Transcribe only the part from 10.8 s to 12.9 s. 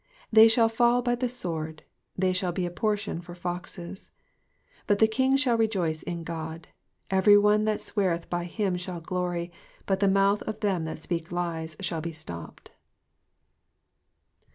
that speak lies shall be stopped.